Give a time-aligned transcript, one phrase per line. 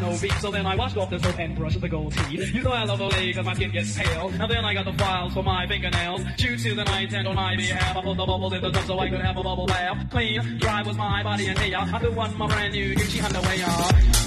[0.00, 2.54] No beat, so then I washed off the soap and brushed the gold teeth.
[2.54, 4.28] You know I love Olay cause my skin gets pale.
[4.28, 6.22] And then I got the files for my fingernails.
[6.36, 7.96] Chewed to the night and on my behalf.
[7.96, 10.10] I put the bubbles in the tub so I could have a bubble bath.
[10.10, 11.78] Clean, dry was my body and hair.
[11.78, 14.23] I threw on my brand new Gucci underwear.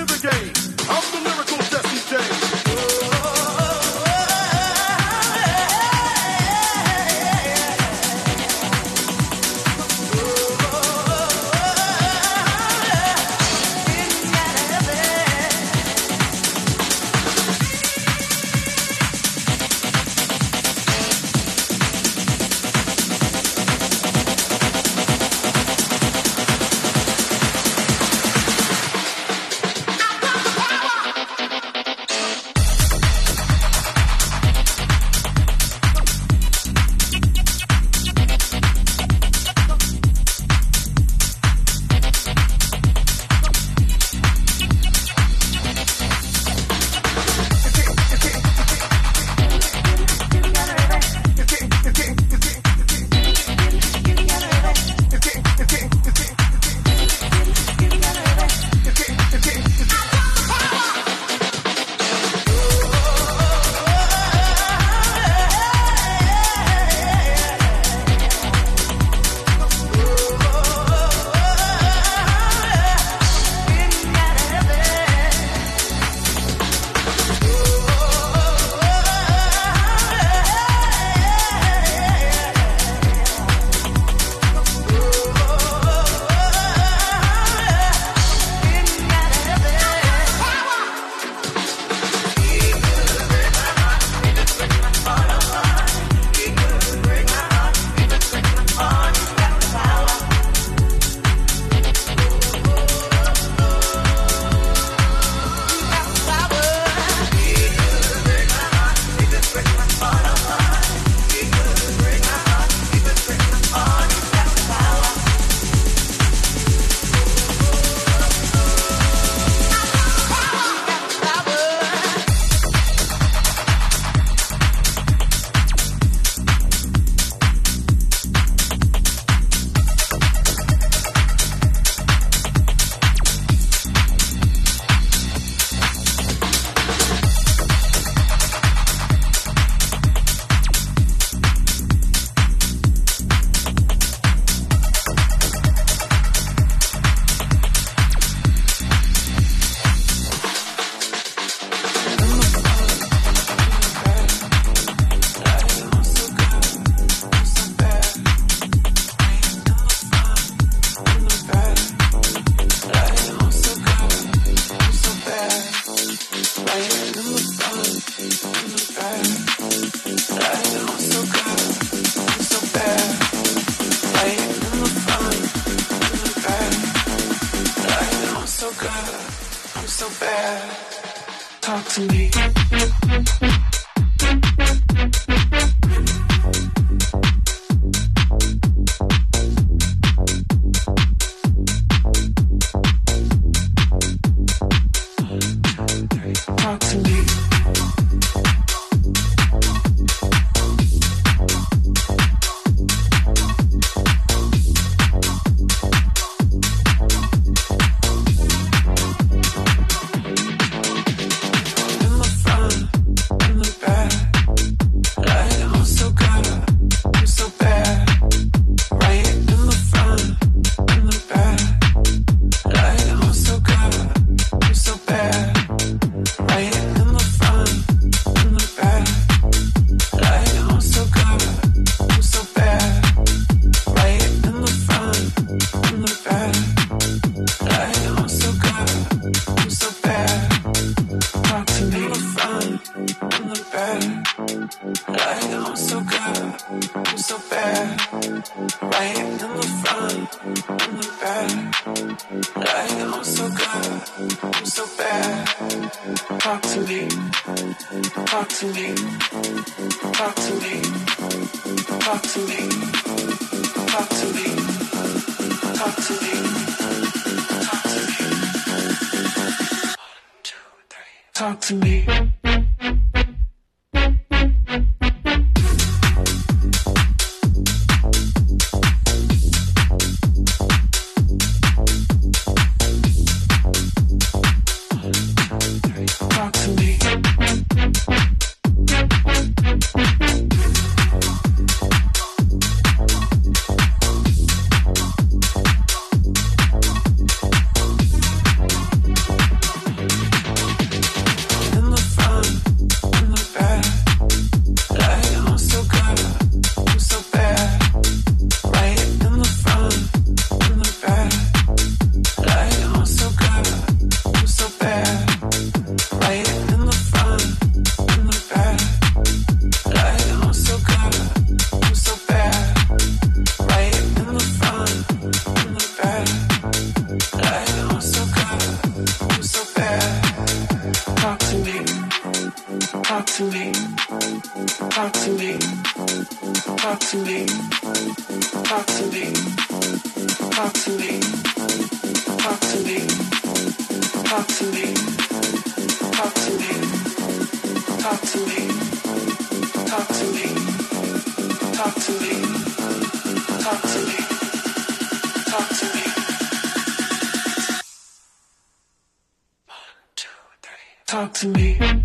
[361.16, 362.05] Talk to me.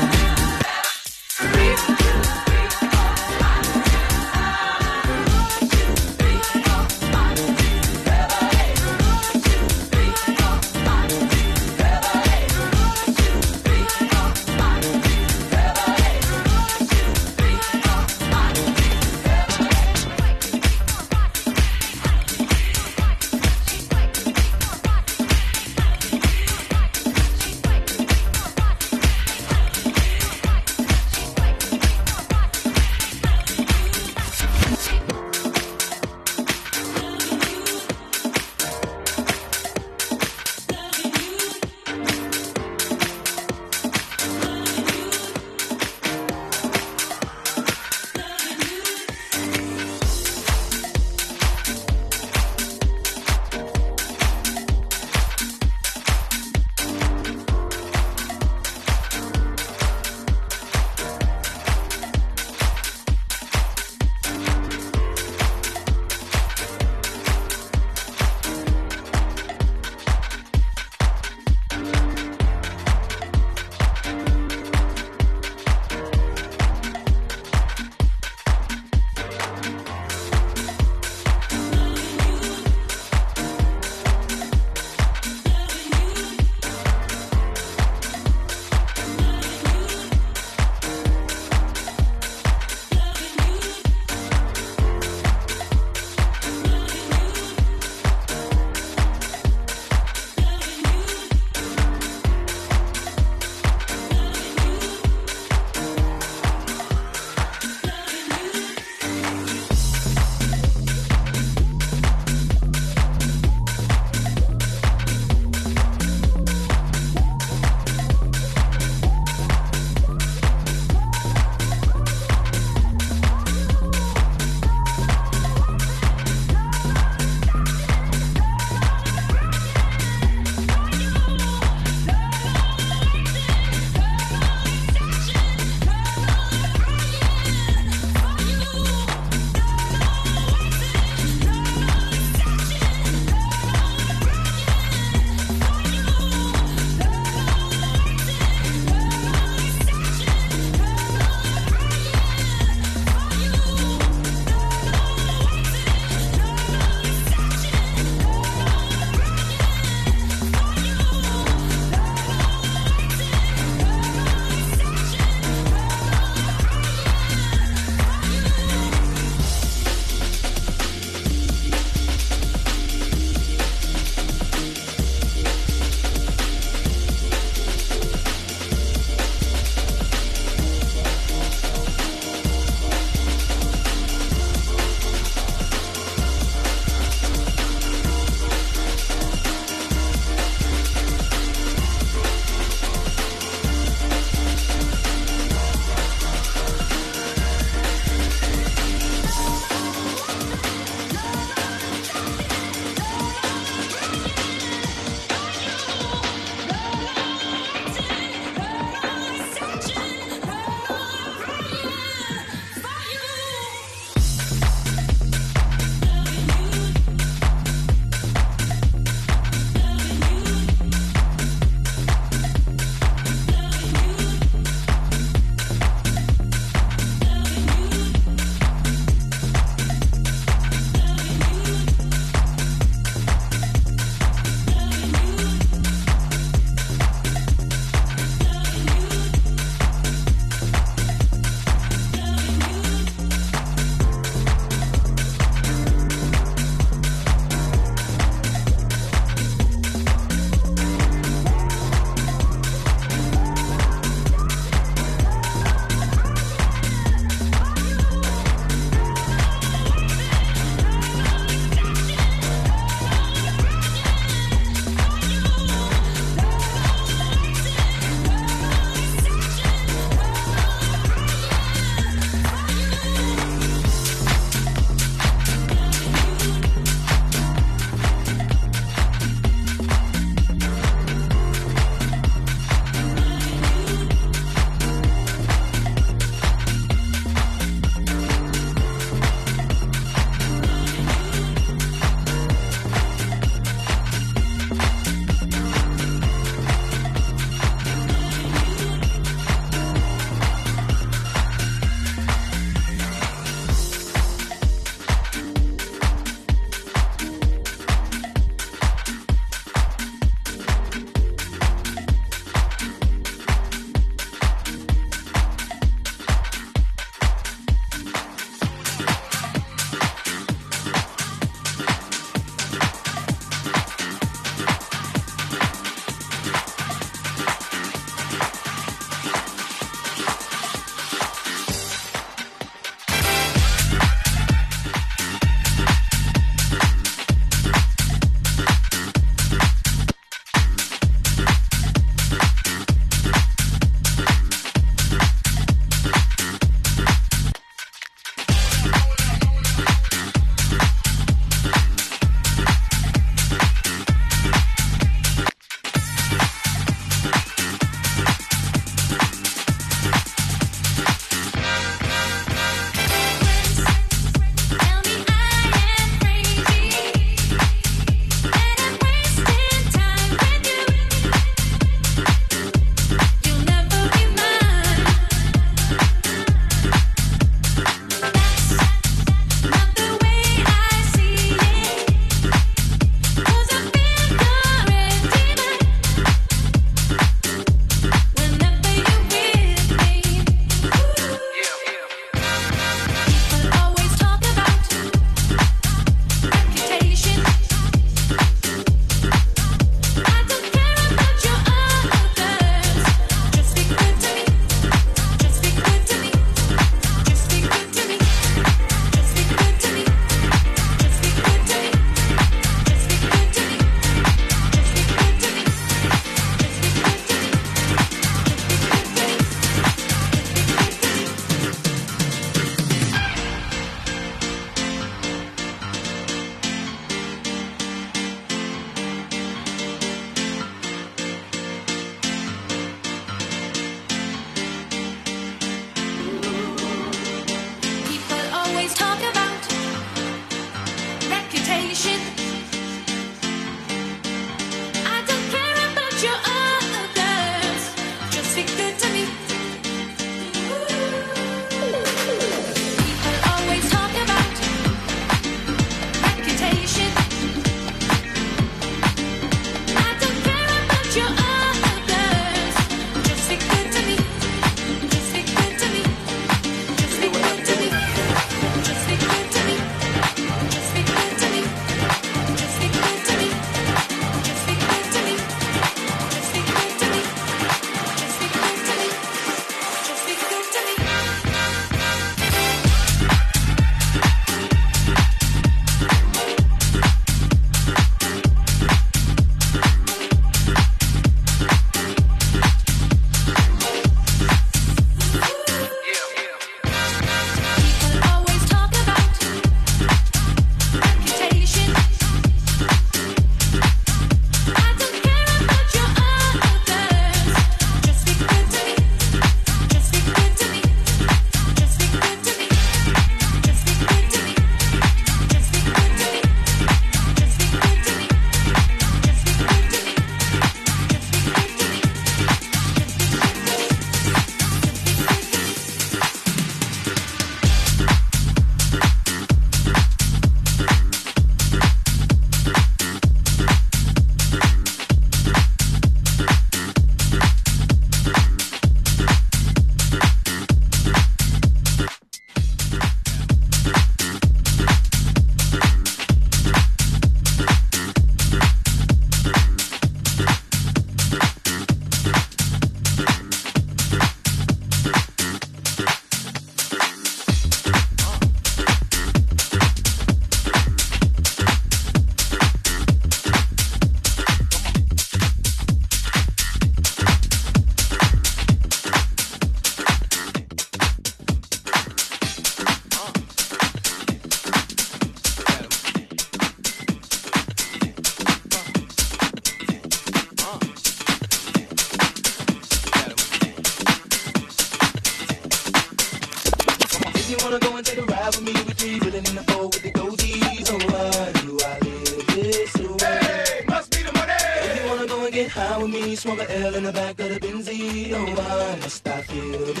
[596.41, 598.33] swung a L in the back of the Benzie.
[598.33, 600.00] Oh, stop here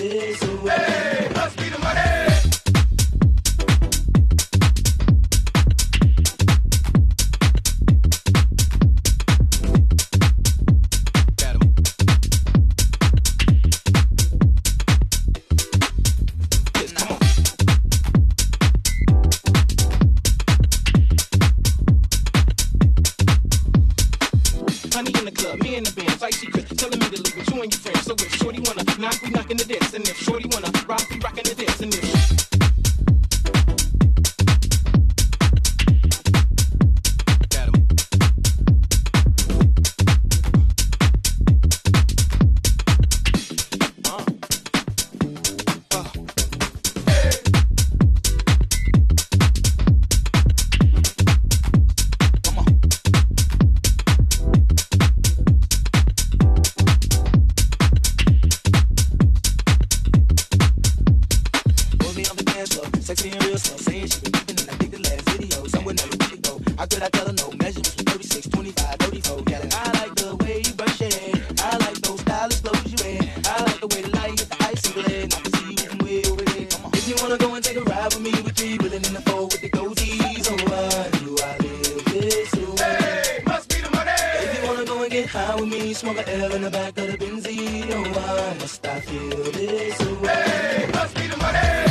[86.61, 87.89] in the back of the Benzie.
[87.91, 90.27] Oh, I must I feel this way?
[90.27, 91.90] Hey, must be the money.